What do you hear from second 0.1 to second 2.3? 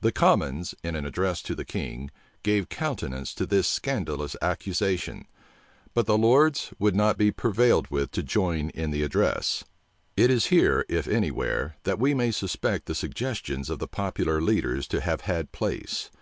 commons, in an address to the king,